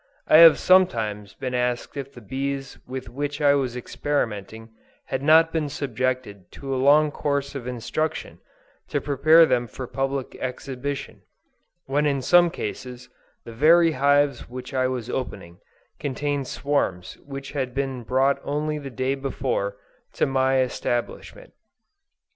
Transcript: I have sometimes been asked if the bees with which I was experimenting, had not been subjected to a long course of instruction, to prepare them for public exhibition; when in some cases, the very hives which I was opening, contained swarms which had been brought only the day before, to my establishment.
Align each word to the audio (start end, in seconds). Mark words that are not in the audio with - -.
I 0.27 0.37
have 0.37 0.57
sometimes 0.57 1.35
been 1.35 1.53
asked 1.53 1.95
if 1.95 2.11
the 2.11 2.21
bees 2.25 2.79
with 2.87 3.07
which 3.07 3.39
I 3.39 3.53
was 3.53 3.75
experimenting, 3.77 4.71
had 5.05 5.21
not 5.21 5.53
been 5.53 5.69
subjected 5.69 6.51
to 6.53 6.73
a 6.73 6.81
long 6.81 7.11
course 7.11 7.53
of 7.53 7.67
instruction, 7.67 8.39
to 8.89 8.99
prepare 8.99 9.45
them 9.45 9.67
for 9.67 9.85
public 9.85 10.35
exhibition; 10.39 11.21
when 11.85 12.07
in 12.07 12.23
some 12.23 12.49
cases, 12.49 13.09
the 13.45 13.53
very 13.53 13.91
hives 13.91 14.49
which 14.49 14.73
I 14.73 14.87
was 14.87 15.07
opening, 15.07 15.59
contained 15.99 16.47
swarms 16.47 17.19
which 17.23 17.51
had 17.51 17.75
been 17.75 18.01
brought 18.01 18.39
only 18.43 18.79
the 18.79 18.89
day 18.89 19.13
before, 19.13 19.77
to 20.13 20.25
my 20.25 20.61
establishment. 20.61 21.53